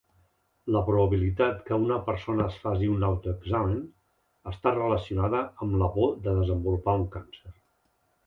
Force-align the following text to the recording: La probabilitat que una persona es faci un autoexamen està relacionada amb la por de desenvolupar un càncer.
La 0.75 0.79
probabilitat 0.85 1.59
que 1.67 1.77
una 1.81 1.97
persona 2.07 2.47
es 2.51 2.55
faci 2.63 2.87
un 2.93 3.03
autoexamen 3.09 3.77
està 4.53 4.73
relacionada 4.77 5.41
amb 5.65 5.79
la 5.83 5.91
por 5.99 6.17
de 6.29 6.35
desenvolupar 6.39 6.97
un 7.01 7.05
càncer. 7.17 7.55